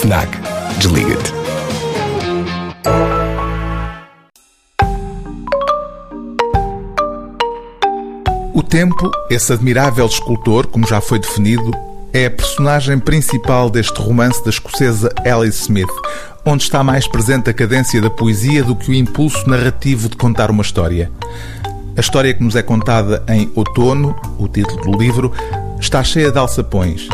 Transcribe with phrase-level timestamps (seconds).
[0.00, 0.28] FNAC.
[0.78, 1.32] Desliga-te.
[8.54, 11.72] O tempo, esse admirável escultor, como já foi definido,
[12.12, 15.90] é a personagem principal deste romance da escocesa Alice Smith,
[16.44, 20.48] onde está mais presente a cadência da poesia do que o impulso narrativo de contar
[20.48, 21.10] uma história.
[21.96, 25.32] A história que nos é contada em Outono, o título do livro,
[25.80, 27.08] está cheia de alçapões.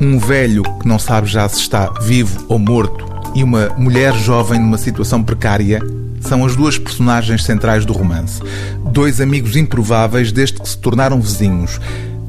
[0.00, 4.60] Um velho que não sabe já se está vivo ou morto e uma mulher jovem
[4.60, 5.80] numa situação precária
[6.20, 8.40] são as duas personagens centrais do romance.
[8.92, 11.80] Dois amigos improváveis desde que se tornaram vizinhos.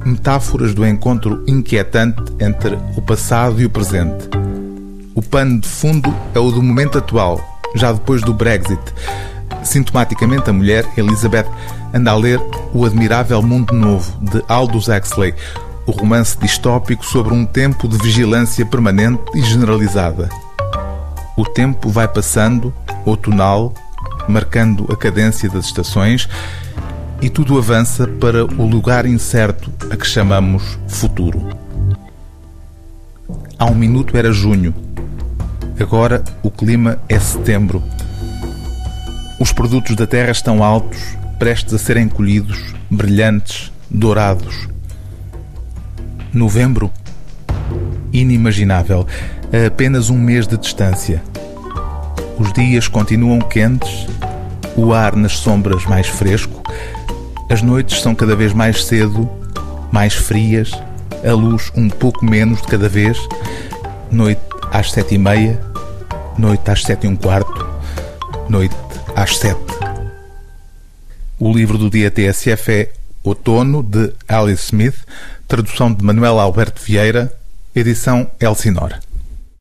[0.04, 4.30] Metáforas do encontro inquietante entre o passado e o presente.
[5.14, 7.40] O pano de fundo é o do momento atual,
[7.76, 8.82] já depois do Brexit.
[9.64, 11.46] Sintomaticamente, a mulher, Elizabeth,
[11.94, 12.40] anda a ler
[12.74, 15.34] O Admirável Mundo Novo, de Aldous Huxley,
[15.86, 20.30] o romance distópico sobre um tempo de vigilância permanente e generalizada.
[21.38, 22.74] O tempo vai passando,
[23.06, 23.74] outonal,
[24.28, 26.28] marcando a cadência das estações,
[27.22, 31.50] e tudo avança para o lugar incerto a que chamamos futuro.
[33.58, 34.74] Há um minuto era junho,
[35.80, 37.84] agora o clima é setembro.
[39.40, 41.00] Os produtos da terra estão altos,
[41.38, 44.68] prestes a serem colhidos, brilhantes, dourados.
[46.34, 46.92] Novembro?
[48.14, 49.08] Inimaginável,
[49.52, 51.24] a apenas um mês de distância.
[52.38, 54.08] Os dias continuam quentes,
[54.76, 56.62] o ar nas sombras mais fresco,
[57.50, 59.28] as noites são cada vez mais cedo,
[59.92, 60.72] mais frias,
[61.28, 63.18] a luz um pouco menos de cada vez,
[64.12, 64.42] noite
[64.72, 65.60] às sete e meia,
[66.38, 67.68] noite às sete e um quarto,
[68.48, 68.76] noite
[69.16, 69.60] às sete.
[71.40, 74.96] O livro do dia TSF é Outono, de Alice Smith,
[75.48, 77.34] tradução de Manuel Alberto Vieira,
[77.76, 79.00] edição Elsinora.